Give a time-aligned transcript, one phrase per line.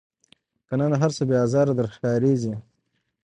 [0.67, 2.53] که نن هرڅه بې آزاره در ښکاریږي